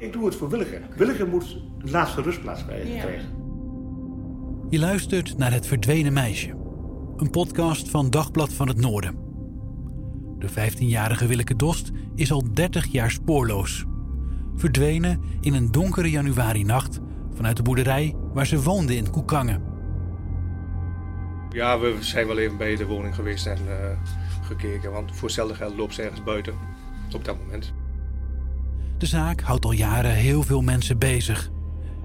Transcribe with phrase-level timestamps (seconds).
[0.00, 0.80] Ik doe het voor Willeke.
[0.96, 2.90] Willeke moet de laatste rustplaats krijgen.
[2.90, 3.20] Ja.
[4.68, 6.54] Je luistert naar Het Verdwenen Meisje.
[7.16, 9.18] Een podcast van Dagblad van het Noorden.
[10.38, 13.84] De 15-jarige Willeke Dost is al 30 jaar spoorloos.
[14.56, 17.00] Verdwenen in een donkere januari-nacht
[17.34, 19.62] vanuit de boerderij waar ze woonde in Koekangen.
[21.50, 23.98] Ja, we zijn wel even bij de woning geweest en eh,
[24.42, 24.92] gekeken.
[24.92, 26.54] Want voor hetzelfde geld loopt ze ergens buiten
[27.14, 27.72] op dat moment.
[29.00, 31.50] De zaak houdt al jaren heel veel mensen bezig.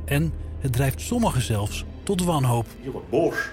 [0.06, 2.66] En het drijft sommigen zelfs tot wanhoop.
[2.82, 3.50] Je wordt boos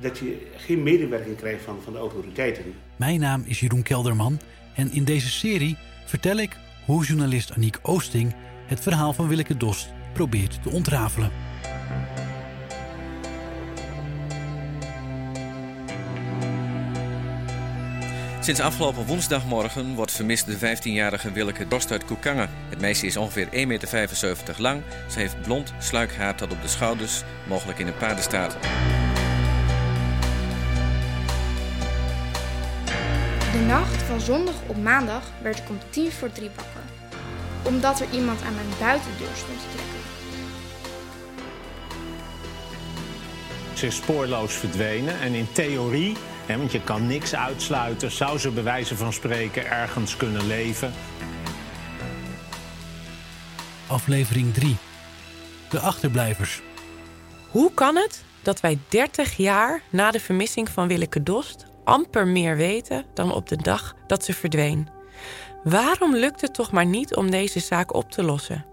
[0.00, 2.64] dat je geen medewerking krijgt van, van de autoriteiten.
[2.96, 4.40] Mijn naam is Jeroen Kelderman
[4.74, 8.34] en in deze serie vertel ik hoe journalist Aniek Oosting
[8.66, 11.30] het verhaal van Willeke Dost probeert te ontrafelen.
[18.42, 22.50] Sinds afgelopen woensdagmorgen wordt vermist de 15-jarige Willeke Dorst uit Koekangen.
[22.68, 24.82] Het meisje is ongeveer 1,75 meter lang.
[25.10, 28.56] Ze heeft blond sluikhaar tot op de schouders, mogelijk in een paardenstaart.
[33.52, 36.82] De nacht van zondag op maandag werd ik om tien voor drie wakker.
[37.62, 40.00] Omdat er iemand aan mijn buitendeur stond te trekken.
[43.74, 48.62] Ze is spoorloos verdwenen en in theorie, want je kan niks uitsluiten, zou ze bij
[48.62, 50.92] wijze van spreken ergens kunnen leven.
[53.86, 54.76] Aflevering 3.
[55.70, 56.62] De achterblijvers.
[57.50, 62.56] Hoe kan het dat wij 30 jaar na de vermissing van Willeke Dost amper meer
[62.56, 64.88] weten dan op de dag dat ze verdween?
[65.64, 68.64] Waarom lukt het toch maar niet om deze zaak op te lossen?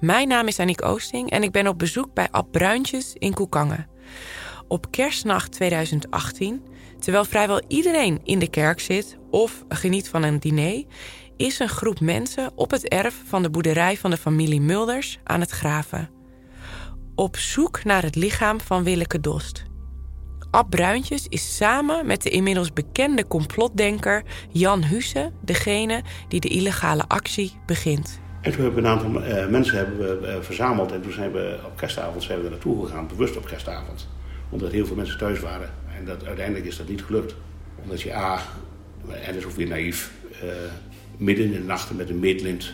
[0.00, 3.86] Mijn naam is Aniek Oosting en ik ben op bezoek bij Ab Bruintjes in Koekangen.
[4.68, 6.62] Op kerstnacht 2018,
[6.98, 10.84] terwijl vrijwel iedereen in de kerk zit of geniet van een diner,
[11.36, 15.40] is een groep mensen op het erf van de boerderij van de familie Mulders aan
[15.40, 16.16] het graven
[17.18, 19.64] op zoek naar het lichaam van Willeke Dost.
[20.50, 27.04] Ab Bruintjes is samen met de inmiddels bekende complotdenker Jan Husse degene die de illegale
[27.08, 28.20] actie begint.
[28.40, 31.32] En toen hebben we een aantal eh, mensen hebben we, eh, verzameld en toen zijn
[31.32, 34.08] we op kerstavond zijn we er naartoe gegaan, bewust op kerstavond.
[34.50, 35.70] Omdat heel veel mensen thuis waren.
[35.98, 37.34] En dat, uiteindelijk is dat niet gelukt.
[37.82, 38.38] Omdat je A,
[39.08, 40.48] en dat is ook weer naïef, eh,
[41.16, 42.72] midden in de nachten met een meetlint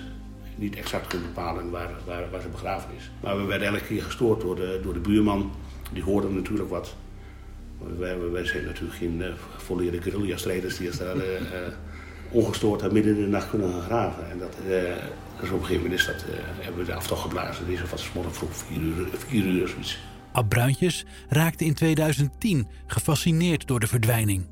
[0.57, 3.11] niet exact kunt bepalen waar, waar, waar ze begraven is.
[3.23, 5.53] Maar we werden elke keer gestoord door de, door de buurman.
[5.93, 6.95] Die hoorde natuurlijk wat.
[7.99, 11.23] Wij, wij zijn natuurlijk geen uh, volledige guerrilla-strijders die daar uh,
[12.31, 14.31] ongestoord daar midden in de nacht kunnen gaan graven.
[14.31, 14.57] En dat,
[15.41, 16.25] dus op een gegeven moment is dat,
[16.61, 17.67] hebben we de aftocht geblazen.
[17.67, 19.99] Die is van morgen vroeg vier uur, vier uur of zoiets.
[20.35, 24.47] Ab Bruintjes raakte in 2010 gefascineerd door de verdwijning.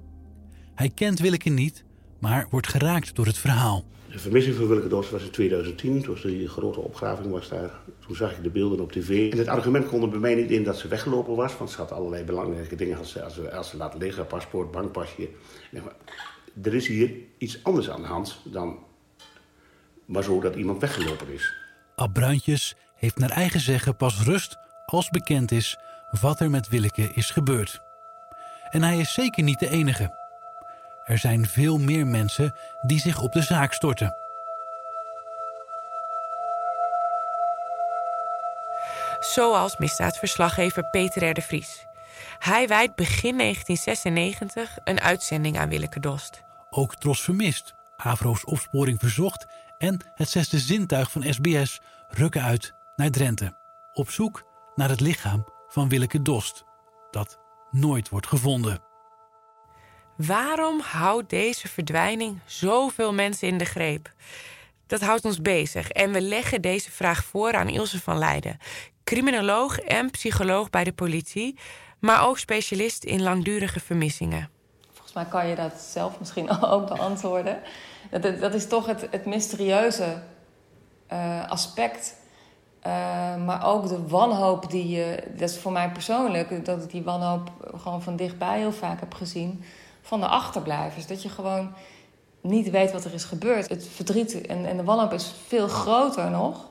[0.75, 1.85] Hij kent Willeke niet,
[2.21, 3.85] maar wordt geraakt door het verhaal.
[4.11, 7.71] De vermissing van Willeke Dost was in 2010, toen die grote opgraving was daar.
[8.07, 9.33] Toen zag ik de beelden op tv.
[9.33, 11.77] En het argument kon er bij mij niet in dat ze weggelopen was, want ze
[11.77, 15.29] had allerlei belangrijke dingen als ze, als ze, als ze laten liggen, paspoort, bankpasje.
[16.63, 18.79] Er is hier iets anders aan de hand dan
[20.05, 21.55] maar zo dat iemand weggelopen is.
[21.97, 24.57] Ab Bruintjes heeft naar eigen zeggen pas rust
[24.93, 25.79] als bekend is
[26.21, 27.81] wat er met Willeke is gebeurd.
[28.71, 30.21] En hij is zeker niet de enige.
[31.05, 34.17] Er zijn veel meer mensen die zich op de zaak storten.
[39.21, 41.35] Zoals misdaadverslaggever Peter R.
[41.35, 41.87] de Vries.
[42.39, 46.43] Hij wijdt begin 1996 een uitzending aan Willeke Dost.
[46.71, 49.47] Ook Tros Vermist, Avro's Opsporing Verzocht
[49.79, 53.55] en het zesde zintuig van SBS rukken uit naar Drenthe.
[53.93, 56.65] Op zoek naar het lichaam van Willeke Dost,
[57.11, 57.39] dat
[57.71, 58.83] nooit wordt gevonden.
[60.17, 64.13] Waarom houdt deze verdwijning zoveel mensen in de greep?
[64.87, 68.59] Dat houdt ons bezig en we leggen deze vraag voor aan Ilse van Leiden,
[69.05, 71.59] criminoloog en psycholoog bij de politie,
[71.99, 74.51] maar ook specialist in langdurige vermissingen.
[74.93, 77.63] Volgens mij kan je dat zelf misschien ook beantwoorden.
[78.11, 80.23] Dat, dat is toch het, het mysterieuze
[81.13, 82.15] uh, aspect.
[82.87, 87.03] Uh, maar ook de wanhoop die je, dat is voor mij persoonlijk, dat ik die
[87.03, 89.65] wanhoop gewoon van dichtbij heel vaak heb gezien
[90.03, 91.07] van de achterblijvers.
[91.07, 91.73] Dat je gewoon
[92.41, 93.69] niet weet wat er is gebeurd.
[93.69, 96.69] Het verdriet en, en de wanhoop is veel groter nog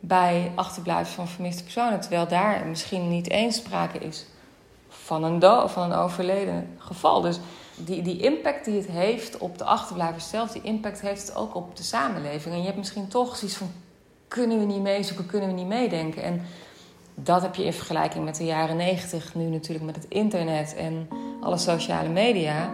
[0.00, 2.00] bij achterblijvers van vermiste personen.
[2.00, 4.26] Terwijl daar misschien niet eens sprake is
[4.88, 7.20] van een, van een overleden geval.
[7.20, 7.38] Dus
[7.76, 11.54] die, die impact die het heeft op de achterblijvers zelf, die impact heeft het ook
[11.54, 12.54] op de samenleving.
[12.54, 13.72] En je hebt misschien toch zoiets van:
[14.34, 16.22] kunnen we niet meezoeken, kunnen we niet meedenken?
[16.22, 16.42] En
[17.14, 21.08] dat heb je in vergelijking met de jaren negentig, nu natuurlijk met het internet en
[21.40, 22.72] alle sociale media,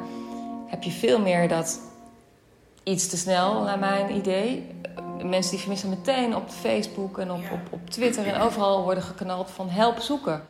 [0.67, 1.81] heb je veel meer dat
[2.83, 4.67] iets te snel, naar mijn idee,
[5.25, 9.51] mensen die vermissen meteen op Facebook en op, op, op Twitter en overal worden geknald
[9.51, 10.43] van help zoeken.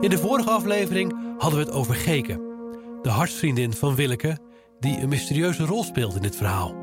[0.00, 2.40] In de vorige aflevering hadden we het over Geke,
[3.02, 4.48] de hartsvriendin van Willeke,
[4.80, 6.74] die een mysterieuze rol speelt in dit verhaal.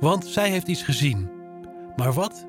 [0.00, 1.30] Want zij heeft iets gezien.
[1.96, 2.46] Maar wat?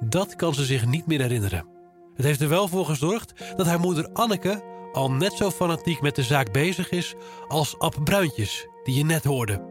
[0.00, 1.66] Dat kan ze zich niet meer herinneren.
[2.14, 6.14] Het heeft er wel voor gezorgd dat haar moeder Anneke al net zo fanatiek met
[6.14, 7.14] de zaak bezig is
[7.48, 9.68] als Ab Bruintjes, die je net hoorde.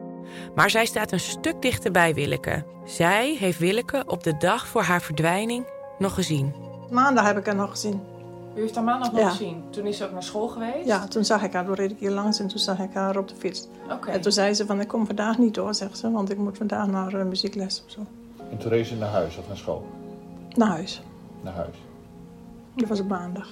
[0.56, 2.66] Maar zij staat een stuk dichter bij Willeke.
[2.86, 5.68] Zij heeft Willeke op de dag voor haar verdwijning
[5.98, 6.54] nog gezien.
[6.90, 8.02] Maandag heb ik haar nog gezien.
[8.60, 9.30] U heeft haar maandag nog Ja.
[9.30, 9.64] gezien.
[9.70, 10.86] Toen is ze ook naar school geweest?
[10.86, 13.18] Ja, toen zag ik haar, toen reed ik hier langs en toen zag ik haar
[13.18, 13.68] op de fiets.
[13.92, 14.10] Oké.
[14.12, 16.58] En toen zei ze van, ik kom vandaag niet door, zegt ze, want ik moet
[16.58, 18.00] vandaag naar eh, muziekles of zo.
[18.52, 19.88] En toen reed ze naar huis of naar school?
[20.56, 21.02] Naar huis.
[21.42, 21.76] Naar huis.
[22.76, 23.50] Dat was op maandag.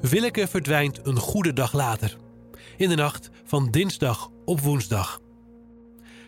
[0.00, 2.16] Willeke verdwijnt een goede dag later.
[2.76, 5.20] In de nacht van dinsdag op woensdag.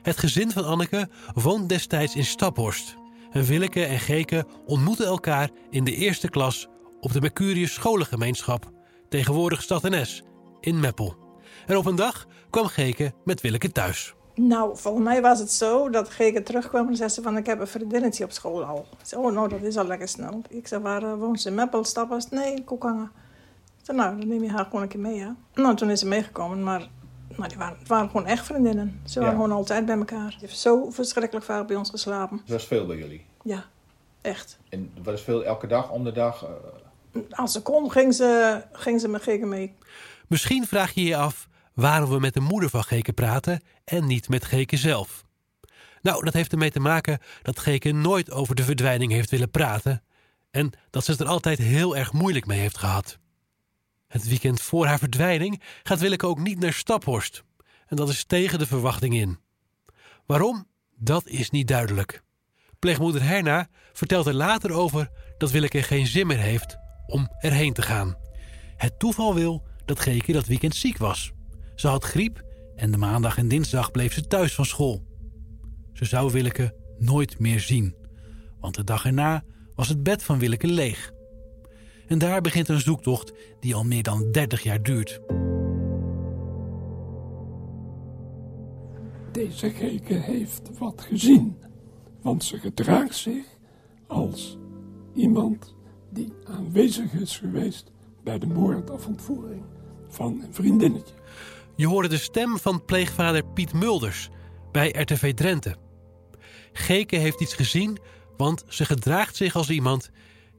[0.03, 2.95] Het gezin van Anneke woont destijds in Staphorst.
[3.31, 6.69] En Willeke en Geke ontmoeten elkaar in de eerste klas
[7.03, 8.71] op de Mercurius Scholengemeenschap,
[9.09, 10.23] tegenwoordig Stad NS,
[10.61, 11.15] in Meppel.
[11.67, 14.15] En op een dag kwam Geke met Willeke thuis.
[14.35, 17.61] Nou, volgens mij was het zo dat Geke terugkwam en zei ze van, ik heb
[17.61, 18.87] een vriendinnetje op school al.
[19.01, 20.43] Ik zei, oh nou, dat is al lekker snel.
[20.49, 21.49] Ik zei, waar eh, woont ze?
[21.49, 22.31] In Meppel, Staphorst?
[22.31, 23.11] Nee, in Koekangen.
[23.79, 25.37] Ik zei, nou, dan neem je haar gewoon een keer mee, ja.
[25.55, 26.89] Nou, toen is ze meegekomen, maar
[27.37, 29.01] nou, die waren, het waren gewoon echt vriendinnen.
[29.05, 29.41] Ze waren Ja.
[29.41, 30.31] gewoon altijd bij elkaar.
[30.33, 32.37] Ze heeft zo verschrikkelijk vaak bij ons geslapen.
[32.37, 33.27] Dat was veel bij jullie.
[33.45, 33.65] Ja,
[34.21, 34.59] echt.
[34.69, 36.43] En wat is veel elke dag om de dag?
[36.45, 36.51] eh,
[37.31, 39.75] Als ze kon, ging ze, ging ze met Geke mee.
[40.29, 44.29] Misschien vraag je je af waarom we met de moeder van Geke praten en niet
[44.29, 45.25] met Geke zelf.
[46.03, 50.03] Nou, dat heeft ermee te maken dat Geke nooit over de verdwijning heeft willen praten
[50.51, 53.19] en dat ze het er altijd heel erg moeilijk mee heeft gehad.
[54.09, 57.43] Het weekend voor haar verdwijning gaat Willeke ook niet naar Staphorst.
[57.87, 59.39] En dat is tegen de verwachting in.
[60.27, 60.67] Waarom?
[60.97, 62.23] Dat is niet duidelijk.
[62.79, 66.82] Pleegmoeder Herna vertelt er later over dat Willeke geen zin meer heeft
[67.13, 68.17] om erheen te gaan.
[68.77, 71.33] Het toeval wil dat Geke dat weekend ziek was.
[71.75, 72.45] Ze had griep
[72.77, 75.07] en de maandag en dinsdag bleef ze thuis van school.
[75.93, 77.97] Ze zou Willeke nooit meer zien,
[78.61, 79.45] want de dag erna
[79.75, 81.13] was het bed van Willeke leeg.
[82.07, 85.21] En daar begint een zoektocht die al meer dan 30 jaar duurt.
[89.33, 91.57] Deze Geke heeft wat gezien,
[92.23, 93.45] want ze gedraagt zich
[94.07, 94.59] als
[95.15, 95.75] iemand
[96.13, 97.91] die aanwezig is geweest
[98.25, 99.63] bij de moord of ontvoering
[100.09, 101.15] van een vriendinnetje.
[101.77, 104.31] Je hoorde de stem van pleegvader Piet Mulders
[104.73, 105.77] bij RTV Drenthe.
[106.73, 107.99] Geke heeft iets gezien,
[108.37, 110.11] want ze gedraagt zich als iemand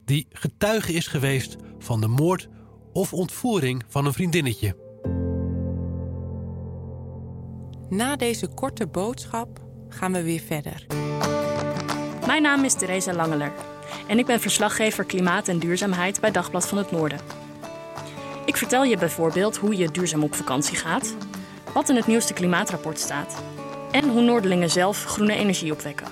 [0.06, 2.48] die getuige is geweest van de moord
[2.94, 4.76] of ontvoering van een vriendinnetje.
[7.90, 10.86] Na deze korte boodschap gaan we weer verder.
[12.26, 13.73] Mijn naam is Theresa Langeler
[14.08, 17.20] en ik ben verslaggever Klimaat en Duurzaamheid bij Dagblad van het Noorden.
[18.46, 21.16] Ik vertel je bijvoorbeeld hoe je duurzaam op vakantie gaat,
[21.74, 23.44] wat in het nieuwste klimaatrapport staat
[23.92, 26.08] en hoe Noordelingen zelf groene energie opwekken.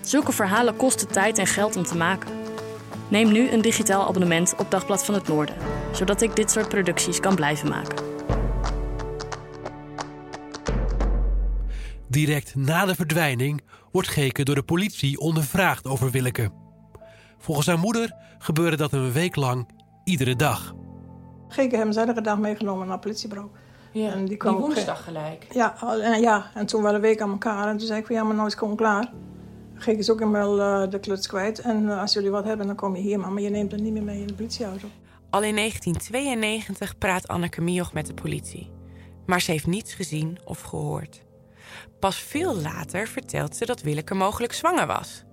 [0.00, 2.30] Zulke verhalen kosten tijd en geld om te maken.
[3.08, 5.56] Neem nu een digitaal abonnement op Dagblad van het Noorden,
[5.92, 8.06] zodat ik dit soort producties kan blijven maken.
[12.08, 13.62] Direct na de verdwijning
[13.92, 16.67] wordt Geke door de politie ondervraagd over Willeke.
[17.38, 19.68] Volgens haar moeder gebeurde dat een week lang
[20.04, 20.74] iedere dag.
[21.48, 23.50] Hebben ze iedere dag meegenomen naar het politiebureau.
[23.92, 25.46] Ja, En die die, kwam op- woensdag gelijk.
[25.50, 27.68] Ja, en, ja, en toen waren we een week aan elkaar.
[27.68, 29.12] En toen zei ik van ja, maar nou is het gewoon klaar.
[29.74, 31.58] Geke is ook eenmaal eh, de kluts kwijt.
[31.60, 33.32] En eh, als jullie wat hebben, dan kom je hier maar.
[33.32, 34.88] Maar je neemt het niet meer mee in de politieauto.
[35.30, 38.70] Al in 1992 praat Anneke Mioch met de politie.
[39.26, 41.24] Maar ze heeft niets gezien of gehoord.
[42.00, 45.24] Pas veel later vertelt ze dat Willeke mogelijk zwanger was.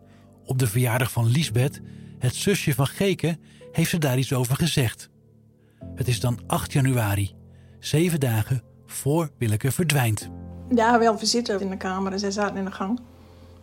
[0.45, 1.81] Op de verjaardag van Liesbeth,
[2.19, 3.37] het zusje van Geke,
[3.71, 5.09] heeft ze daar iets over gezegd.
[5.95, 7.35] Het is dan 8 januari,
[7.79, 10.29] zeven dagen voor Willeke verdwijnt.
[10.69, 12.11] Ja, wel visite in de kamer.
[12.11, 12.99] En zij zaten in de gang.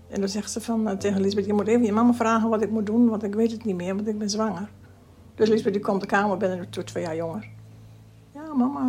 [0.08, 2.62] En dan zegt ze van, eh, tegen Lisbeth, je moet even je mama vragen wat
[2.62, 3.08] ik moet doen.
[3.08, 4.68] Want ik weet het niet meer, want ik ben zwanger.
[5.34, 7.48] Dus Lisbeth die komt de kamer binnen, toen twee jaar jonger.
[8.34, 8.80] Ja, mama,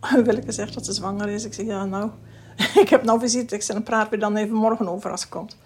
[0.00, 1.44] eh Willeke zegt dat ze zwanger is.
[1.44, 2.10] Ik zeg, ja nou,
[2.82, 3.54] ik heb nou visite.
[3.54, 5.56] Ik zeg, dan praten we dan even morgen over als ze komt.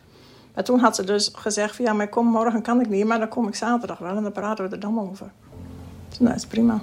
[0.54, 3.04] Maar toen had ze dus gezegd van, ja, maar kom morgen kan ik niet.
[3.04, 5.32] Maar dan kom ik zaterdag wel en dan praten we er dan over.
[6.08, 6.82] Dus nou, dat is prima.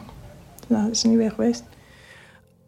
[0.68, 1.64] Nou, dat is niet weer geweest.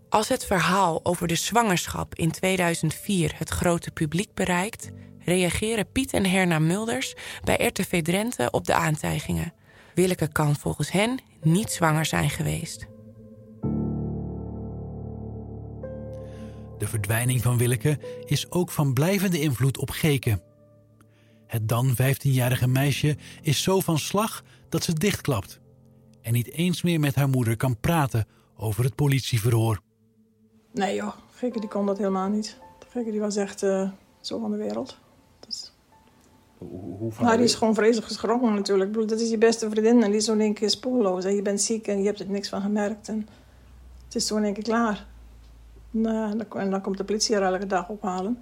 [0.09, 6.25] Als het verhaal over de zwangerschap in 2004 het grote publiek bereikt, reageren Piet en
[6.25, 9.53] Herna Mulders bij RTV Drenthe op de aantijgingen.
[9.93, 12.85] Willeke kan volgens hen niet zwanger zijn geweest.
[16.77, 20.39] De verdwijning van Willeke is ook van blijvende invloed op Geke.
[21.53, 25.59] Het dan 15-jarige meisje is zo van slag dat ze dichtklapt
[26.21, 29.79] en niet eens meer met haar moeder kan praten over het politieverhoor.
[30.71, 32.57] Nee joh, Geke die kon dat helemaal niet.
[32.89, 33.89] Geke die was echt eh,
[34.21, 34.97] zo van de wereld.
[35.47, 35.73] Dus...
[36.57, 38.87] Hoe, hoe van Nou, die is gewoon vreselijk geschrokken natuurlijk.
[38.87, 41.25] Ik bedoel, dat is je beste vriendin en die is zo in één keer spoorloos.
[41.25, 43.07] En je bent ziek en je hebt er niks van gemerkt.
[43.07, 43.27] En
[44.05, 45.07] het is zo in één keer klaar.
[45.93, 48.37] En, eh, en dan, en dan komt de politie haar elke dag ophalen.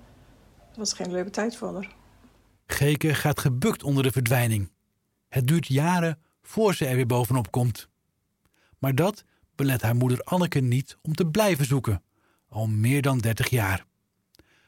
[0.68, 2.00] Dat was geen leuke tijd voor haar.
[2.72, 4.72] Geke gaat gebukt onder de verdwijning.
[5.28, 7.90] Het duurt jaren voor ze er weer bovenop komt.
[8.78, 9.24] Maar dat
[9.56, 12.04] belet haar moeder Anneke niet om te blijven zoeken,
[12.48, 13.86] al meer dan 30 jaar.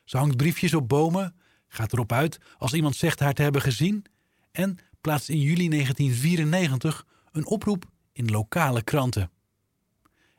[0.03, 1.35] Ze hangt briefjes op bomen,
[1.67, 4.05] gaat erop uit als iemand zegt haar te hebben gezien
[4.51, 9.31] en plaatst in juli 1994 een oproep in lokale kranten.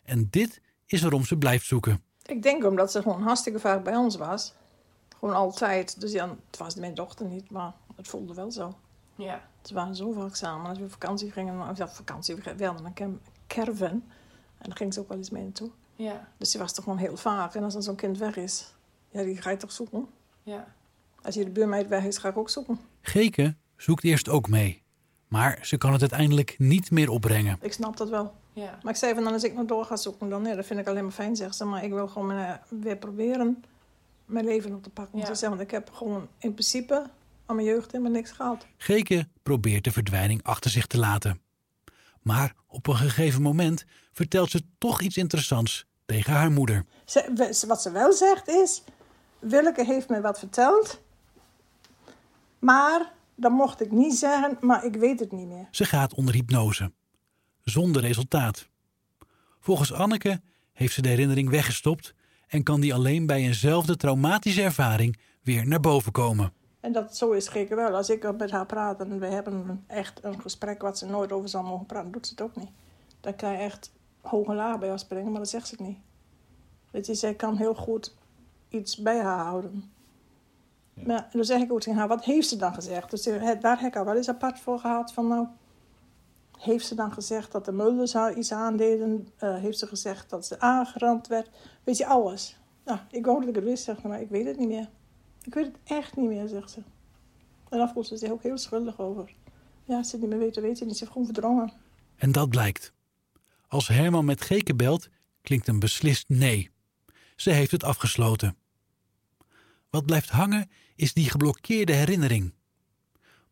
[0.03, 2.03] En dit is waarom ze blijft zoeken.
[2.23, 4.55] Ik denk omdat ze gewoon hartstikke vaak bij ons was.
[5.25, 6.01] Gewoon altijd.
[6.01, 8.75] Dus ja, het was mijn dochter niet, maar het voelde wel zo.
[9.15, 9.43] Ja.
[9.63, 10.69] Ze waren zo vaak samen.
[10.69, 13.91] Als we op vakantie gingen, of ja, vakantie, we hadden een cam- caravan.
[14.59, 15.71] En daar ging ze ook wel eens mee naartoe.
[15.97, 16.29] Ja.
[16.37, 17.55] Dus die was toch gewoon heel vaak.
[17.55, 18.75] En als dan zo'n kind weg is,
[19.11, 20.07] ja, die ga je toch zoeken.
[20.43, 20.75] Ja.
[21.23, 22.81] Als je de buurmeid weg is, ga ik ook zoeken.
[23.01, 24.83] Geke zoekt eerst ook mee,
[25.29, 27.59] maar ze kan het uiteindelijk niet meer opbrengen.
[27.61, 28.35] Ik snap dat wel.
[28.53, 28.79] Ja.
[28.83, 30.81] Maar ik zei van, dan als ik nog door ga zoeken, dan nee, dat vind
[30.81, 31.65] ik alleen maar fijn, zegt ze.
[31.65, 33.65] Maar ik wil gewoon eh, weer proberen
[34.25, 35.19] mijn leven op te pakken.
[35.19, 35.49] Ja.
[35.49, 37.11] Want ik heb gewoon in principe
[37.47, 38.67] aan mijn jeugd helemaal niks gehad.
[38.77, 41.41] Geke probeert de verdwijning achter zich te laten.
[42.23, 46.85] Maar op een gegeven moment vertelt ze toch iets interessants tegen haar moeder.
[47.05, 48.83] Ze, wat ze wel zegt is,
[49.39, 51.03] Willeke heeft me wat verteld.
[52.59, 55.69] Maar, dat mocht ik niet zeggen, maar ik weet het niet meer.
[55.71, 56.93] Ze gaat onder hypnose.
[57.63, 58.69] Zonder resultaat.
[59.61, 60.41] Volgens Anneke
[60.73, 62.15] heeft ze de herinnering weggestopt
[62.55, 66.53] en kan die alleen bij eenzelfde traumatische ervaring weer naar boven komen.
[66.81, 67.95] En dat zo is Geke wel.
[67.95, 71.49] Als ik met haar praat en we hebben echt een gesprek wat ze nooit over
[71.49, 72.71] zou mogen praten, doet ze het ook niet.
[73.21, 75.99] Dan kan je echt hoog en laag bij haar springen, maar dat zegt ze niet.
[76.91, 78.17] Weet je, zij kan heel goed
[78.69, 79.93] iets bij haar houden.
[80.95, 83.11] Maar dan zeg ik ook tegen haar, wat heeft ze dan gezegd?
[83.11, 83.23] Dus
[83.61, 85.47] daar heb ik haar wel eens apart voor gehad van nou...
[86.65, 89.29] Heeft ze dan gezegd dat de Mulders haar iets aandeden?
[89.37, 91.51] Eh, heeft ze gezegd dat ze aangerand werd?
[91.85, 92.59] Weet je, alles.
[92.85, 94.89] Nou, ik wou dat ik het wist, zeg maar ik weet het niet meer.
[95.43, 96.81] Ik weet het echt niet meer, zegt ze.
[97.69, 99.35] En voelt ze zich ook heel schuldig over.
[99.85, 100.79] Ja, ze niet meer weet ze niet.
[100.79, 101.73] Ze heeft gewoon verdrongen.
[102.17, 102.93] En dat blijkt.
[103.69, 105.09] Als Herman met Geke belt,
[105.43, 106.71] klinkt een beslist nee.
[107.37, 108.57] Ze heeft het afgesloten.
[109.91, 112.53] Wat blijft hangen is die geblokkeerde herinnering.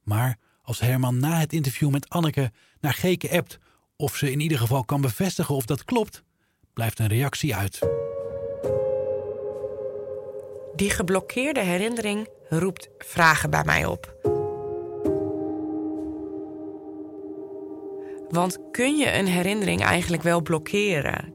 [0.03, 2.51] Maar als Herman na het interview met Anneke
[2.81, 3.59] naar Geke appt
[3.97, 6.23] of ze in ieder geval kan bevestigen of dat klopt,
[6.73, 7.79] blijft een reactie uit.
[10.75, 14.17] Die geblokkeerde herinnering roept vragen bij mij op.
[18.29, 21.35] Want kun je een herinnering eigenlijk wel blokkeren?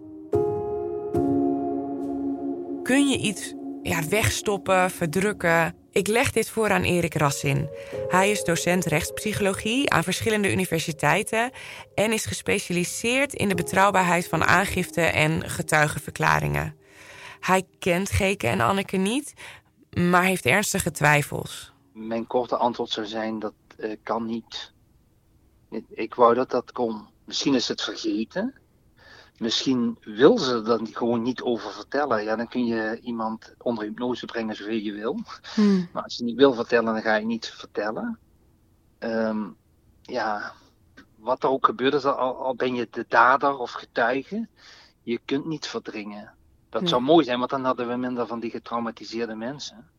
[2.83, 5.75] Kun je iets ja, wegstoppen, verdrukken?
[5.97, 7.69] Ik leg dit voor aan Erik Rassin.
[8.07, 11.51] Hij is docent rechtspsychologie aan verschillende universiteiten
[11.95, 16.75] en is gespecialiseerd in de betrouwbaarheid van aangifte en getuigenverklaringen.
[17.39, 19.33] Hij kent Geke en Anneke niet,
[19.93, 21.73] maar heeft ernstige twijfels.
[21.93, 24.73] Mijn korte antwoord zou zijn dat eh, kan niet.
[25.71, 27.07] Ik- Ik wou dat dat kon.
[27.25, 28.53] Misschien is het vergeten.
[29.37, 32.23] Misschien wil ze er dan gewoon niet over vertellen.
[32.23, 35.19] Ja, dan kun je iemand onder hypnose brengen zoveel je wil.
[35.93, 38.19] Maar als je niet wil vertellen, dan ga je niet vertellen.
[38.97, 39.47] Ehm,
[40.01, 40.51] ja,
[41.15, 44.47] wat er ook gebeurt, is al, al ben je de dader of getuige,
[45.01, 46.33] je kunt niet verdringen.
[46.69, 49.89] Dat zou mooi zijn, want dan hadden we minder van die getraumatiseerde mensen.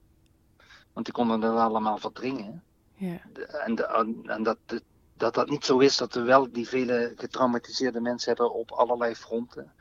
[0.93, 2.63] Want die konden dat allemaal verdringen.
[2.95, 3.21] Ja.
[3.33, 4.59] De- En, de- en, en dat,
[5.19, 9.15] dat, dat niet zo is dat we wel die vele getraumatiseerde mensen hebben op allerlei
[9.15, 9.73] fronten,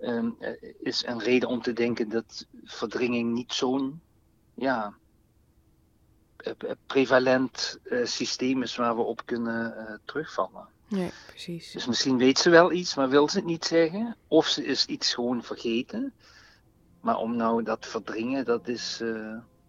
[0.00, 4.00] ehm, eh, is een reden om te denken dat verdringing niet zo'n
[4.54, 4.94] ja,
[6.36, 10.68] eh, eh, prevalent systeem is waar we op kunnen terugvallen.
[10.88, 11.72] Nee, precies.
[11.72, 14.16] Dus misschien weet ze wel iets, maar wil ze het niet zeggen.
[14.28, 16.12] Of ze is iets gewoon vergeten.
[17.00, 19.02] Maar om nou dat verdringen, dat is,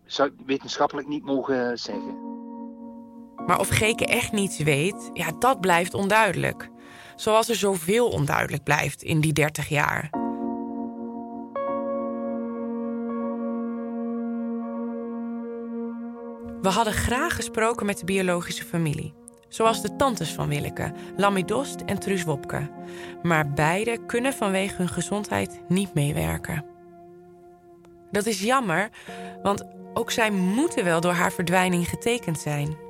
[0.06, 2.39] zou ik wetenschappelijk niet mogen zeggen.
[3.50, 6.70] Maar of Geke echt niets weet, ja, dat blijft onduidelijk.
[7.16, 10.10] Zoals er zoveel onduidelijk blijft in die 30 jaar.
[16.62, 19.14] We hadden graag gesproken met de biologische familie.
[19.48, 22.72] Zoals de tantes van Willeke, Lammy Dost en Truus Wopke.
[23.24, 26.66] Maar beide kunnen vanwege hun gezondheid niet meewerken.
[28.12, 28.90] Dat is jammer,
[29.44, 29.64] want
[29.94, 32.88] ook zij moeten wel door haar verdwijning getekend zijn.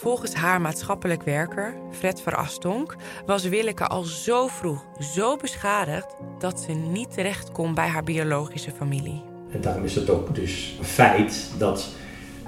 [0.00, 6.06] Volgens haar maatschappelijk werker, Fred Verastonk, was Willeke al zo vroeg zo beschadigd
[6.38, 9.22] dat ze niet terecht kon bij haar biologische familie.
[9.52, 11.88] En daarom is het ook dus een feit dat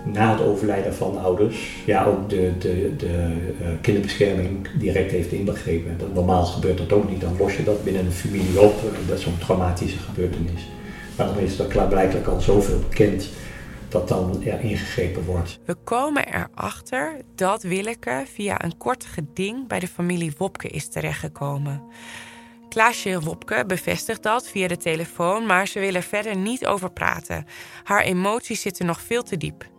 [0.05, 5.99] na het overlijden van ouders, ja, ook de, de, de uh, kinderbescherming direct heeft inbegrepen.
[5.99, 8.81] Dat, normaal gebeurt dat ook niet, dan los je dat binnen een familie op.
[9.09, 10.69] Dat zo'n traumatische gebeurtenis.
[11.17, 13.29] Maar dan is er klaarblijkelijk al zoveel bekend
[13.93, 15.59] dat dan er ingegrepen wordt.
[15.65, 21.83] We komen erachter dat Willeke via een kort geding bij de familie Wopke is terechtgekomen.
[22.69, 27.47] Klaasje Wopke bevestigt dat via de telefoon, maar ze willen verder niet over praten.
[27.83, 29.71] Haar emoties zitten nog veel te diep.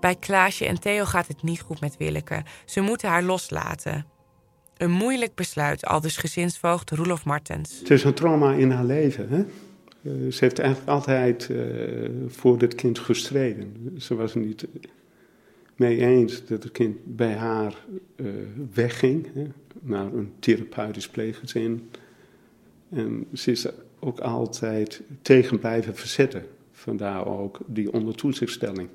[0.00, 2.42] Bij Klaasje en Theo gaat het niet goed met Willeke.
[2.64, 4.06] Ze moeten haar loslaten.
[4.76, 7.78] Een moeilijk besluit, al dus gezinsvoogd Roelof Martens.
[7.78, 9.28] Het is een trauma in haar leven.
[9.28, 9.44] Hè?
[10.02, 13.94] Uh, ze heeft eigenlijk altijd uh, voor dit kind gestreden.
[13.98, 14.66] Ze was er niet
[15.76, 17.84] mee eens dat het kind bij haar
[18.16, 18.26] uh,
[18.74, 19.46] wegging hè,
[19.80, 21.90] naar een therapeutisch pleeggezin.
[22.90, 23.66] En ze is
[23.98, 26.46] ook altijd tegen blijven verzetten.
[26.72, 28.88] Vandaar ook die ondertoezichtstelling.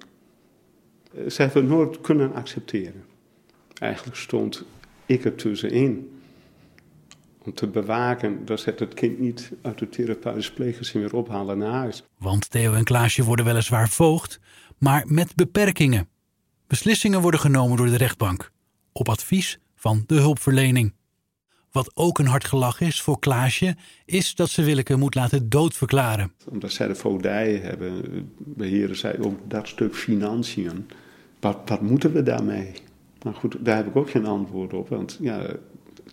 [1.27, 3.03] Ze hebben het nooit kunnen accepteren.
[3.79, 4.65] Eigenlijk stond
[5.05, 6.14] ik er tussenin.
[7.45, 11.71] Om te bewaken dat ze het kind niet uit de therapeutische pleeggezin weer ophalen naar
[11.71, 12.03] huis.
[12.17, 14.39] Want Theo en Klaasje worden weliswaar voogd,
[14.77, 16.07] maar met beperkingen.
[16.67, 18.51] Beslissingen worden genomen door de rechtbank,
[18.91, 20.93] op advies van de hulpverlening.
[21.71, 23.75] Wat ook een hard gelach is voor Klaasje,
[24.05, 26.33] is dat ze Willeke moet laten doodverklaren.
[26.49, 28.03] Omdat zij de voogdij hebben,
[28.37, 30.87] beheren zij ook dat stuk financiën.
[31.39, 32.71] Wat, wat moeten we daarmee?
[33.21, 35.55] Nou goed, daar heb ik ook geen antwoord op, want ja,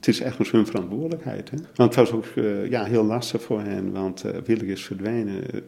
[0.07, 1.51] het is echt hun verantwoordelijkheid.
[1.51, 1.57] Hè?
[1.75, 5.65] Want het was ook uh, ja, heel lastig voor hen, want uh, Willeke is verdwenen.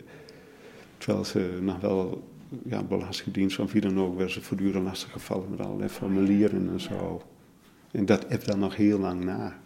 [0.98, 2.28] terwijl ze nog wel
[2.64, 6.80] ja, belastingdienst van wie dan ook, werden ze voortdurend lastig gevallen met allerlei formulieren en
[6.80, 7.22] zo.
[7.90, 9.60] En dat heeft dan nog heel lang na.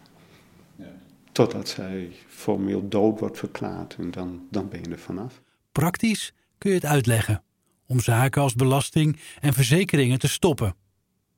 [0.75, 0.91] Ja.
[1.31, 5.41] Totdat zij formeel dood wordt verklaard en dan, dan ben je er vanaf.
[5.71, 7.43] Praktisch kun je het uitleggen
[7.85, 10.75] om zaken als belasting en verzekeringen te stoppen.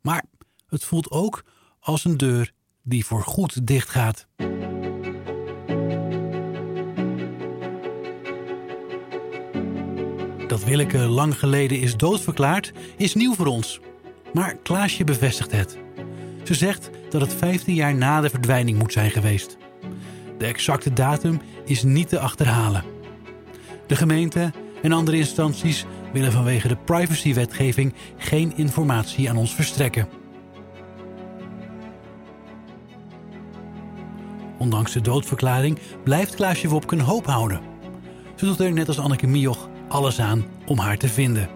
[0.02, 0.24] Maar
[0.68, 1.44] het voelt ook
[1.80, 2.52] als een deur
[2.84, 4.28] die voorgoed dichtgaat.
[10.48, 13.80] Dat Willeke lang geleden is doodverklaard, is nieuw voor ons.
[14.34, 15.78] Maar Klaasje bevestigt het.
[16.44, 19.58] Ze zegt dat het 15 jaar na de verdwijning moet zijn geweest.
[20.38, 22.84] De exacte datum is niet te achterhalen.
[23.88, 30.21] De gemeente en andere instanties willen vanwege de privacywetgeving geen informatie aan ons verstrekken.
[34.62, 37.62] Ondanks de doodverklaring blijft Klaasje Wopke een hoop houden.
[38.36, 41.50] Ze doet er net als Anneke Mioch alles aan om haar te vinden.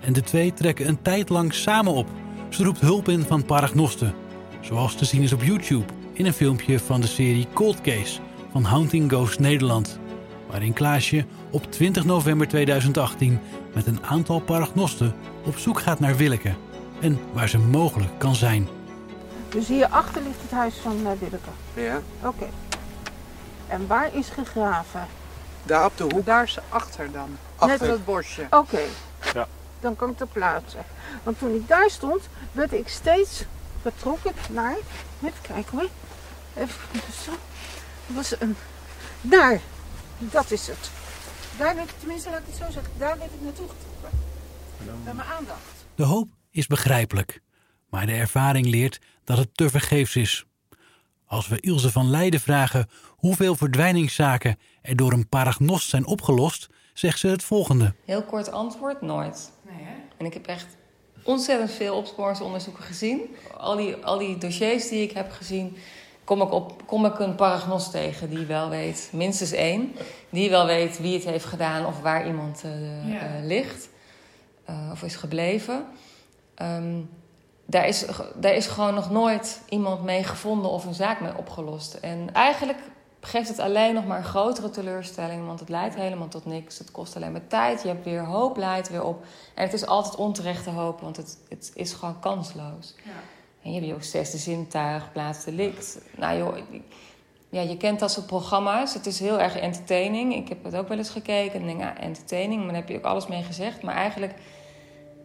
[0.00, 2.08] En de twee trekken een tijd lang samen op.
[2.48, 4.14] Ze roept hulp in van paragnosten,
[4.60, 8.20] zoals te zien is op YouTube in een filmpje van de serie Cold Case
[8.52, 9.98] van Haunting Ghost Nederland,
[10.50, 13.40] waarin Klaasje op 20 november 2018
[13.74, 15.14] met een aantal paragnosten
[15.46, 16.52] op zoek gaat naar Willeke
[17.00, 18.79] en waar ze mogelijk kan zijn.
[19.50, 21.50] Dus hierachter ligt het huis van uh, Willeke?
[21.74, 22.00] Ja.
[22.18, 22.26] Oké.
[22.26, 22.50] Okay.
[23.68, 25.06] En waar is gegraven?
[25.62, 26.24] Daar op de hoek.
[26.24, 27.36] Daar is ze achter dan?
[27.56, 28.42] Achter Net het bosje.
[28.42, 28.56] Oké.
[28.56, 28.86] Okay.
[29.34, 29.48] Ja.
[29.80, 30.84] Dan kan ik te plaatsen.
[31.22, 33.44] Want toen ik daar stond, werd ik steeds
[33.82, 34.76] betrokken naar...
[35.22, 35.88] Even kijken hoor.
[36.56, 36.80] Even
[37.24, 37.32] zo.
[38.06, 38.56] Was een...
[39.20, 39.60] Daar.
[40.18, 40.90] Dat is het.
[41.58, 44.18] Daar werd ik, tenminste laat ik het zo zeggen, daar werd ik naartoe getrokken.
[45.04, 45.84] Bij mijn aandacht.
[45.94, 47.40] De hoop is begrijpelijk.
[47.90, 50.44] Maar de ervaring leert dat het tevergeefs is.
[51.26, 57.18] Als we Ilse van Leiden vragen hoeveel verdwijningszaken er door een paragnost zijn opgelost, zegt
[57.18, 57.94] ze het volgende.
[58.04, 59.52] Heel kort antwoord, nooit.
[59.62, 59.94] Nee, hè?
[60.16, 60.66] En ik heb echt
[61.22, 63.20] ontzettend veel opsporingsonderzoeken gezien.
[63.56, 65.76] Al die, al die dossiers die ik heb gezien,
[66.24, 69.92] kom ik, op, kom ik een paragnost tegen die wel weet, minstens één,
[70.30, 73.38] die wel weet wie het heeft gedaan of waar iemand uh, ja.
[73.38, 73.88] uh, ligt
[74.70, 75.84] uh, of is gebleven.
[76.62, 77.08] Um,
[77.70, 78.04] daar is,
[78.34, 81.94] daar is gewoon nog nooit iemand mee gevonden of een zaak mee opgelost.
[81.94, 82.78] En eigenlijk
[83.20, 86.78] geeft het alleen nog maar een grotere teleurstelling, want het leidt helemaal tot niks.
[86.78, 87.82] Het kost alleen maar tijd.
[87.82, 89.24] Je hebt weer hoop, leidt weer op.
[89.54, 92.94] En het is altijd onterechte hoop, want het, het is gewoon kansloos.
[93.04, 93.10] Ja.
[93.62, 95.98] En je hebt ook zesde zintuig, plaatsdelict.
[96.16, 96.56] Nou joh,
[97.48, 98.94] ja, je kent dat soort programma's.
[98.94, 100.34] Het is heel erg entertaining.
[100.34, 102.60] Ik heb het ook wel eens gekeken en denk, ja, entertaining.
[102.60, 103.82] Maar daar heb je ook alles mee gezegd.
[103.82, 104.34] Maar eigenlijk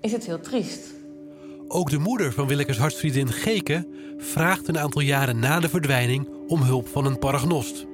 [0.02, 0.95] is het heel triest.
[1.68, 6.62] Ook de moeder van Willekes hartsvriendin Geke vraagt een aantal jaren na de verdwijning om
[6.62, 7.86] hulp van een paragnost.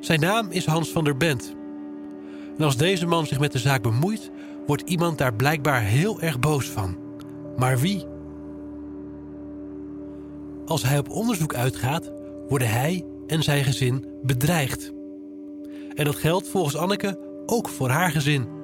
[0.00, 1.54] Zijn naam is Hans van der Bent
[2.58, 4.30] En als deze man zich met de zaak bemoeit,
[4.66, 6.98] wordt iemand daar blijkbaar heel erg boos van.
[7.56, 8.04] Maar wie?
[10.66, 12.12] Als hij op onderzoek uitgaat,
[12.48, 14.92] worden hij en zijn gezin bedreigd.
[15.94, 18.55] En dat geldt volgens Anneke ook voor haar gezin.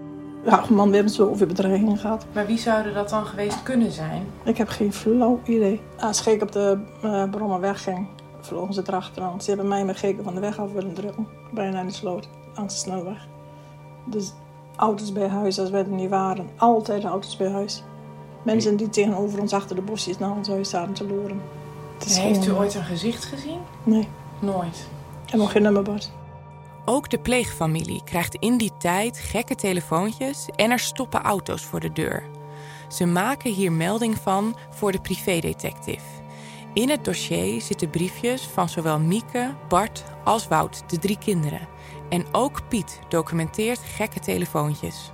[0.44, 2.24] Ja, man, we hebben zoveel bedreigingen gehad.
[2.32, 4.26] Maar wie zouden dat dan geweest kunnen zijn?
[4.44, 5.80] Ik heb geen flauw idee.
[5.98, 8.06] Als Geek op de uh, Brommer wegging,
[8.40, 9.40] vlogen ze erachteraan.
[9.40, 11.26] Ze hebben mij met Geken van de weg af willen drukken.
[11.52, 13.26] Bijna in de sloot, langs de snelweg.
[14.06, 14.32] Dus
[14.76, 16.48] auto's bij huis als wij er niet waren.
[16.56, 17.82] Altijd auto's bij huis.
[18.42, 21.40] Mensen die tegenover ons achter de bosjes naar ons huis zaten te loeren.
[22.08, 23.58] Heeft u ooit een gezicht gezien?
[23.84, 24.08] Nee.
[24.40, 24.88] Nooit.
[25.30, 26.12] En nog geen nummerbord.
[26.84, 31.92] Ook de pleegfamilie krijgt in die tijd gekke telefoontjes en er stoppen auto's voor de
[31.92, 32.24] deur.
[32.88, 36.04] Ze maken hier melding van voor de privédetective.
[36.74, 41.68] In het dossier zitten briefjes van zowel Mieke, Bart als Wout, de drie kinderen.
[42.08, 45.12] En ook Piet documenteert gekke telefoontjes.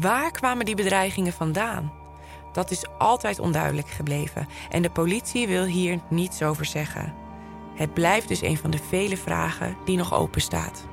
[0.00, 1.92] Waar kwamen die bedreigingen vandaan?
[2.52, 7.23] Dat is altijd onduidelijk gebleven en de politie wil hier niets over zeggen.
[7.74, 10.86] Het blijft dus een van de vele vragen die nog open staat.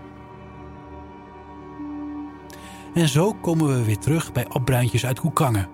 [2.94, 5.70] En zo komen we weer terug bij Ab Bruintjes uit Koekangen.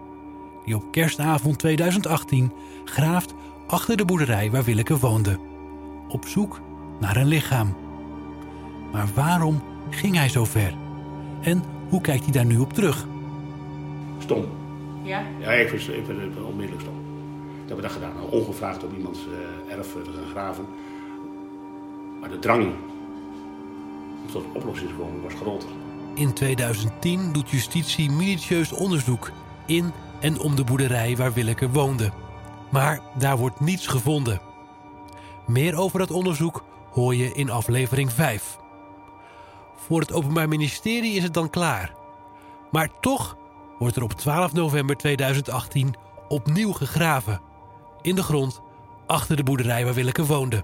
[0.66, 2.52] Die op kerstavond 2018
[2.86, 3.34] graaft
[3.68, 5.40] achter de boerderij waar Willeke woonde.
[6.08, 6.62] Op zoek
[7.00, 7.76] naar een lichaam.
[8.92, 10.74] Maar waarom ging hij zo ver?
[11.42, 13.08] En hoe kijkt hij daar nu op terug?
[14.18, 14.46] Stom.
[15.04, 15.24] Ja?
[15.40, 16.96] Ja, ik vind, ik vind het onmiddellijk stom.
[16.96, 18.14] Dat hebben we dat gedaan.
[18.16, 20.66] Nou, ongevraagd op iemands uh, erf te gaan graven.
[22.20, 22.66] Maar de drang
[24.24, 25.70] om tot oplossing te komen was groter.
[26.14, 29.32] In 2010 doet justitie minutieus onderzoek
[29.66, 32.12] in en om de boerderij waar Willeke woonde.
[32.72, 34.42] Maar daar wordt niets gevonden.
[35.48, 38.58] Meer over dat onderzoek hoor je in aflevering 5.
[39.76, 41.94] Voor het Openbaar Ministerie is het dan klaar.
[42.72, 43.38] Maar toch
[43.80, 45.96] wordt er op 12 november 2018
[46.28, 47.42] opnieuw gegraven.
[48.02, 48.62] In de grond
[49.06, 50.64] achter de boerderij waar Willeke woonde.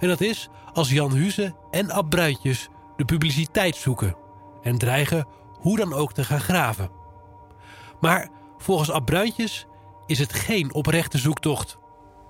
[0.00, 4.16] En dat is als Jan Huze en Ab Bruintjes de publiciteit zoeken
[4.62, 5.26] en dreigen
[5.58, 6.90] hoe dan ook te gaan graven.
[8.00, 9.66] Maar volgens Ab Bruintjes
[10.06, 11.78] is het geen oprechte zoektocht.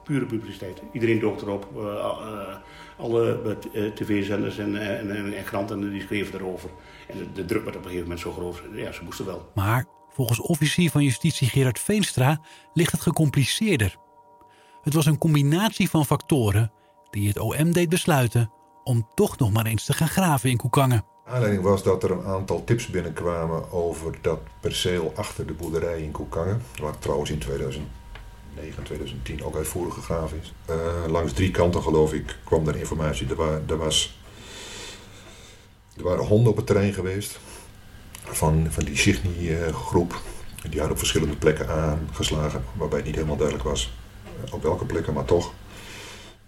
[0.04, 0.82] Pure publiciteit.
[0.92, 1.68] Iedereen dook erop.
[1.76, 2.56] Uh, uh,
[2.98, 6.70] alle uh, tv-zenders en, en, en, en, kranten die schreven erover.
[7.08, 8.62] En de, de, druk werd op een gegeven moment zo groot.
[8.74, 9.50] Ja, ze moesten wel.
[9.54, 12.40] Maar volgens officier van justitie Gerard Veenstra
[12.72, 13.96] ligt het gecompliceerder.
[14.82, 16.72] Het was een combinatie van factoren
[17.10, 18.50] die het OM deed besluiten
[18.84, 21.04] om toch nog maar eens te gaan graven in Koekangen.
[21.24, 26.10] Aanleiding was dat er een aantal tips binnenkwamen over dat perceel achter de boerderij in
[26.10, 26.62] Koekangen.
[26.80, 27.88] Waar trouwens in 2009
[28.54, 30.52] en 2010 ook uitvoerig gegraven is.
[30.70, 30.76] Uh,
[31.10, 33.28] langs drie kanten geloof ik kwam er informatie.
[33.28, 34.20] Er, er, was,
[35.96, 37.38] er waren honden op het terrein geweest
[38.24, 40.20] van, van die Signy-groep.
[40.62, 43.92] Die hadden op verschillende plekken aangeslagen, waarbij het niet helemaal duidelijk was
[44.46, 45.52] uh, op welke plekken, maar toch.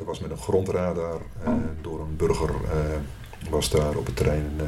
[0.02, 2.50] Er was met een grondradar uh, door een burger
[3.50, 4.66] was daar op het terrein uh,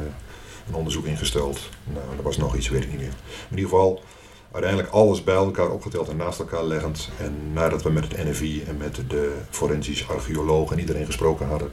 [0.67, 1.69] een onderzoek ingesteld.
[1.83, 3.13] Nou, er was nog iets, weet ik niet meer.
[3.49, 4.01] In ieder geval,
[4.51, 7.09] uiteindelijk alles bij elkaar opgeteld en naast elkaar leggend.
[7.19, 11.71] En nadat we met het NFI en met de forensisch archeoloog en iedereen gesproken hadden,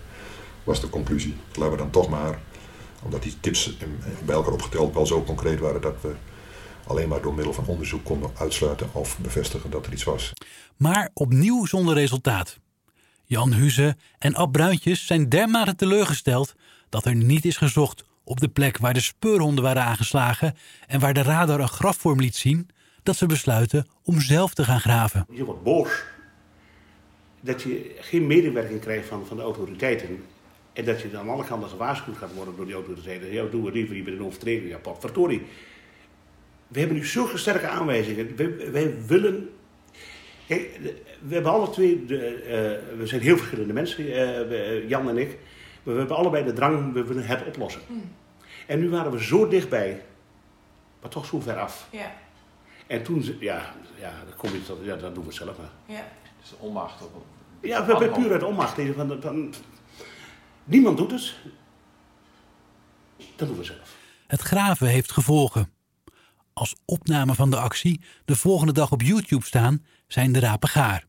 [0.65, 1.37] was de conclusie.
[1.53, 2.41] Laten we dan toch maar,
[3.03, 3.77] omdat die tips
[4.25, 6.13] bij elkaar opgeteld wel zo concreet waren dat we
[6.87, 10.33] alleen maar door middel van onderzoek konden uitsluiten of bevestigen dat er iets was.
[10.77, 12.61] Maar opnieuw zonder resultaat.
[13.33, 16.55] Jan Huze en Ab Bruintjes zijn dermate teleurgesteld
[16.89, 20.55] dat er niet is gezocht op de plek waar de speurhonden waren aangeslagen
[20.87, 22.69] en waar de radar een grafvorm liet zien,
[23.03, 25.27] dat ze besluiten om zelf te gaan graven.
[25.31, 26.03] Je wordt boos
[27.41, 30.25] dat je geen medewerking krijgt van, van de autoriteiten.
[30.73, 33.33] En dat je dan aan alle kanten gewaarschuwd gaat worden door die autoriteiten.
[33.33, 34.71] Ja, doe het liever, je bent een overtreding.
[34.71, 35.43] Ja, potverdorie.
[36.69, 38.37] We hebben nu zulke sterke aanwijzingen.
[38.37, 39.49] Wij, wij willen
[40.53, 40.81] Kijk,
[41.21, 42.43] we hebben alle twee, de,
[42.93, 45.39] uh, we zijn heel verschillende mensen, uh, Jan en ik.
[45.83, 47.81] Maar we hebben allebei de drang, we willen het oplossen.
[47.87, 48.11] Mm.
[48.67, 50.03] En nu waren we zo dichtbij,
[51.01, 51.89] maar toch zo ver af.
[51.91, 52.15] Ja.
[52.87, 55.97] En toen, ja, ja, dan kom je tot, ja, dan doen we het zelf maar.
[55.97, 56.05] Ja.
[56.41, 57.03] Dus onmacht.
[57.03, 57.25] Op,
[57.61, 58.81] ja, we hebben puur uit onmacht.
[58.97, 59.55] Van, van,
[60.65, 61.35] niemand doet het.
[63.37, 63.97] Dat doen we zelf.
[64.27, 65.73] Het graven heeft gevolgen.
[66.53, 71.07] Als opname van de actie de volgende dag op YouTube staan, zijn de rapen gaar.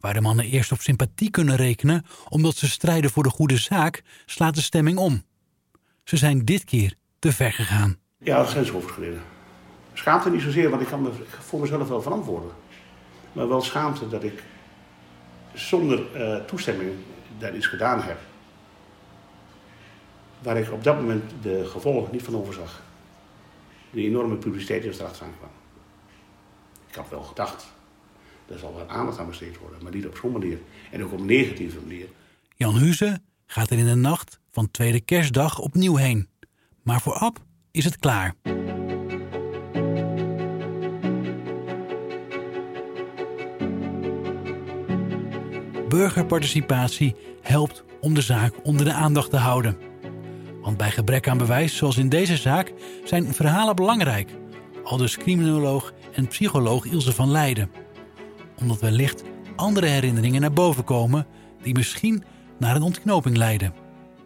[0.00, 4.02] Waar de mannen eerst op sympathie kunnen rekenen omdat ze strijden voor de goede zaak,
[4.26, 5.22] slaat de stemming om.
[6.04, 7.98] Ze zijn dit keer te ver gegaan.
[8.18, 9.22] Ja, dat zijn ze overschreden.
[9.92, 12.50] Schaamte niet zozeer, want ik kan me voor mezelf wel verantwoorden.
[13.32, 14.42] Maar wel schaamte dat ik
[15.54, 16.90] zonder uh, toestemming
[17.38, 18.18] dat iets gedaan heb.
[20.38, 22.82] waar ik op dat moment de gevolgen niet van overzag.
[23.90, 25.50] De enorme publiciteit die kwam.
[26.88, 27.72] Ik had wel gedacht,
[28.48, 30.58] er zal wat aandacht aan besteed worden, maar niet op zo'n manier.
[30.90, 32.06] En ook op negatieve manier.
[32.56, 36.28] Jan Huze gaat er in de nacht van tweede kerstdag opnieuw heen.
[36.82, 37.38] Maar voor Ab
[37.70, 38.34] is het klaar.
[45.88, 49.89] Burgerparticipatie helpt om de zaak onder de aandacht te houden.
[50.62, 52.72] Want bij gebrek aan bewijs, zoals in deze zaak,
[53.04, 54.30] zijn verhalen belangrijk.
[54.84, 57.70] Aldus criminoloog en psycholoog Ilse van Leiden.
[58.60, 59.22] Omdat wellicht
[59.56, 61.26] andere herinneringen naar boven komen
[61.62, 62.24] die misschien
[62.58, 63.74] naar een ontknoping leiden.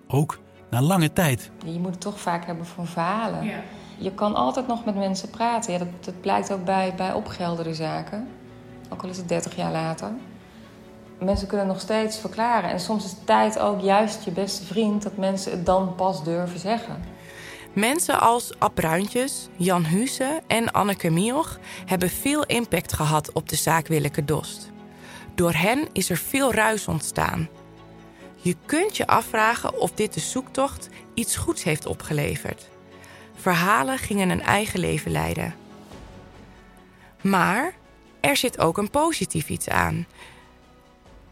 [0.08, 0.38] Ook
[0.70, 1.50] na lange tijd.
[1.66, 3.52] Je moet het toch vaak hebben voor verhalen.
[3.98, 5.72] Je kan altijd nog met mensen praten.
[5.72, 8.28] Ja, dat, dat blijkt ook bij, bij opgelderde zaken.
[8.88, 10.12] Ook al is het 30 jaar later.
[11.18, 12.70] Mensen kunnen nog steeds verklaren.
[12.70, 16.58] En soms is tijd ook juist je beste vriend dat mensen het dan pas durven
[16.58, 17.04] zeggen.
[17.72, 23.56] Mensen als Ab Bruintjes, Jan Husse en Anneke Mioch hebben veel impact gehad op de
[23.56, 24.70] zaak Willeke Dost.
[25.34, 27.48] Door hen is er veel ruis ontstaan.
[28.36, 32.68] Je kunt je afvragen of dit de zoektocht iets goeds heeft opgeleverd.
[33.34, 35.54] Verhalen gingen een eigen leven leiden.
[37.20, 37.74] Maar
[38.20, 40.06] er zit ook een positief iets aan.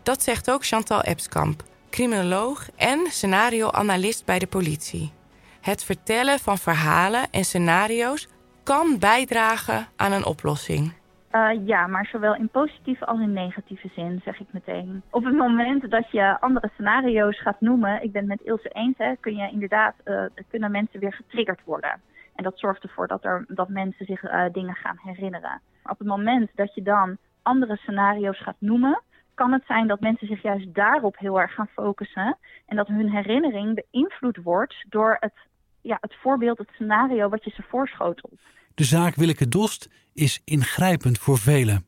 [0.03, 5.12] Dat zegt ook Chantal Epskamp, criminoloog en scenario-analyst bij de politie.
[5.61, 8.29] Het vertellen van verhalen en scenario's
[8.62, 10.93] kan bijdragen aan een oplossing.
[11.33, 15.03] Uh, ja, maar zowel in positieve als in negatieve zin, zeg ik meteen.
[15.11, 18.99] Op het moment dat je andere scenario's gaat noemen, ik ben het met Ilse eens,
[18.99, 22.01] hè, kun je inderdaad, uh, kunnen mensen weer getriggerd worden.
[22.35, 25.61] En dat zorgt ervoor dat, er, dat mensen zich uh, dingen gaan herinneren.
[25.85, 29.03] Op het moment dat je dan andere scenario's gaat noemen,
[29.35, 32.38] kan het zijn dat mensen zich juist daarop heel erg gaan focussen.
[32.66, 35.35] En dat hun herinnering beïnvloed wordt door het,
[35.81, 38.40] ja, het voorbeeld, het scenario wat je ze voorschotelt.
[38.75, 41.87] De zaak Willeke Dost is ingrijpend voor velen.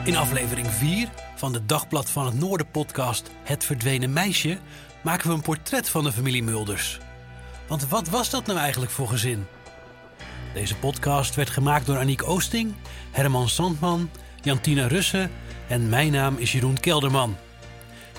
[0.06, 4.58] In aflevering 4 van de Dagblad van het Noorden podcast Het Verdwenen Meisje
[5.02, 6.98] maken we een portret van de familie Mulders.
[7.68, 9.46] Want wat was dat nou eigenlijk voor gezin?
[10.54, 12.74] Deze podcast werd gemaakt door Aniek Oosting,
[13.10, 14.10] Herman Sandman,
[14.42, 15.30] Jantina Russen
[15.68, 17.36] en mijn naam is Jeroen Kelderman.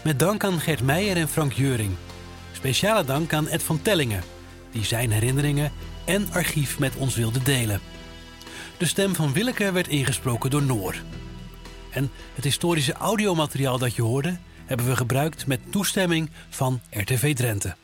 [0.04, 1.96] Met dank aan Gert Meijer en Frank Jeuring.
[2.52, 4.24] Speciale dank aan Ed van Tellingen,
[4.72, 5.72] die zijn herinneringen
[6.06, 7.82] en archief met ons wilde delen.
[8.78, 10.96] De stem van Willeke werd ingesproken door Noor.
[11.98, 17.76] En het historische audiomateriaal dat je hoorde hebben we gebruikt met toestemming van RTV Drenthe.